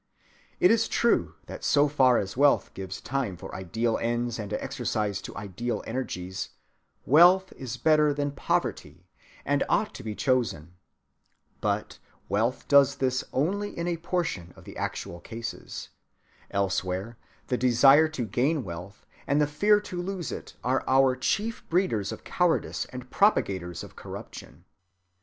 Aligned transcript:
It 0.59 0.71
is 0.71 0.87
true 0.87 1.35
that 1.45 1.63
so 1.63 1.87
far 1.87 2.17
as 2.17 2.35
wealth 2.35 2.73
gives 2.73 3.01
time 3.01 3.37
for 3.37 3.53
ideal 3.53 3.99
ends 4.01 4.39
and 4.39 4.51
exercise 4.53 5.21
to 5.21 5.37
ideal 5.37 5.83
energies, 5.85 6.49
wealth 7.05 7.53
is 7.55 7.77
better 7.77 8.11
than 8.11 8.31
poverty 8.31 9.05
and 9.45 9.63
ought 9.69 9.93
to 9.93 10.01
be 10.01 10.15
chosen. 10.15 10.73
But 11.59 11.99
wealth 12.27 12.67
does 12.67 12.95
this 12.95 13.21
in 13.21 13.27
only 13.31 13.77
a 13.77 13.97
portion 13.97 14.53
of 14.57 14.63
the 14.63 14.75
actual 14.75 15.19
cases. 15.19 15.89
Elsewhere 16.49 17.19
the 17.45 17.57
desire 17.59 18.07
to 18.07 18.25
gain 18.25 18.63
wealth 18.63 19.05
and 19.27 19.39
the 19.39 19.45
fear 19.45 19.79
to 19.81 20.01
lose 20.01 20.31
it 20.31 20.55
are 20.63 20.83
our 20.87 21.15
chief 21.15 21.63
breeders 21.69 22.11
of 22.11 22.23
cowardice 22.23 22.85
and 22.85 23.11
propagators 23.11 23.83
of 23.83 23.95
corruption. 23.95 24.65